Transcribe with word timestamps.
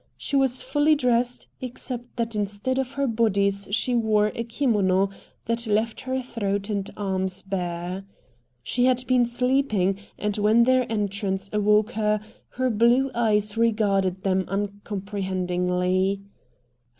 She 0.17 0.35
was 0.35 0.63
fully 0.63 0.95
dressed, 0.95 1.45
except 1.61 2.15
that 2.15 2.35
instead 2.35 2.79
of 2.79 2.93
her 2.93 3.05
bodice 3.05 3.67
she 3.69 3.93
wore 3.93 4.31
a 4.33 4.43
kimono 4.43 5.09
that 5.45 5.67
left 5.67 6.01
her 6.01 6.19
throat 6.23 6.71
and 6.71 6.89
arms 6.97 7.43
bare. 7.43 8.03
She 8.63 8.85
had 8.85 9.05
been 9.05 9.27
sleeping, 9.27 9.99
and 10.17 10.35
when 10.37 10.63
their 10.63 10.91
entrance 10.91 11.51
awoke 11.53 11.91
her, 11.91 12.19
her 12.53 12.71
blue 12.71 13.11
eyes 13.13 13.55
regarded 13.57 14.23
them 14.23 14.45
uncomprehendingly. 14.47 16.23